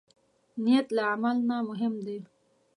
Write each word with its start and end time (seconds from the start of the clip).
نیت 0.63 0.87
له 0.95 1.03
عمل 1.11 1.37
نه 1.49 1.57
مهم 1.69 1.93
دی. 2.05 2.19